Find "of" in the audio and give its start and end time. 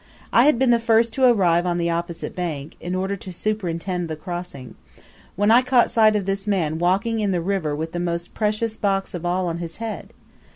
6.15-6.25, 9.13-9.27